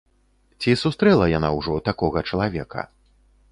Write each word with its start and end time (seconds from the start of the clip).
Ці 0.63 0.71
сустрэла 0.83 1.27
яна 1.37 1.53
ўжо 1.57 1.77
такога 1.91 2.25
чалавека? 2.33 2.89